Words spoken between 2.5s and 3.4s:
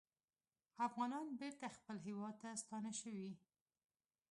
ستانه شوي